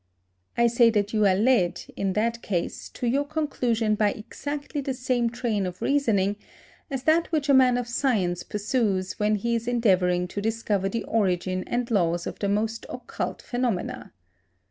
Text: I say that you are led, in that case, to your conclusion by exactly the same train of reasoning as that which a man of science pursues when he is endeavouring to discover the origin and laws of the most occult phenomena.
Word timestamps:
I 0.57 0.65
say 0.65 0.89
that 0.89 1.13
you 1.13 1.27
are 1.27 1.35
led, 1.35 1.85
in 1.95 2.13
that 2.13 2.41
case, 2.41 2.89
to 2.89 3.05
your 3.05 3.23
conclusion 3.23 3.93
by 3.93 4.13
exactly 4.13 4.81
the 4.81 4.95
same 4.95 5.29
train 5.29 5.67
of 5.67 5.79
reasoning 5.79 6.37
as 6.89 7.03
that 7.03 7.31
which 7.31 7.49
a 7.49 7.53
man 7.53 7.77
of 7.77 7.87
science 7.87 8.41
pursues 8.41 9.19
when 9.19 9.35
he 9.35 9.53
is 9.53 9.67
endeavouring 9.67 10.27
to 10.29 10.41
discover 10.41 10.89
the 10.89 11.03
origin 11.03 11.63
and 11.67 11.91
laws 11.91 12.25
of 12.25 12.39
the 12.39 12.49
most 12.49 12.87
occult 12.89 13.43
phenomena. 13.43 14.11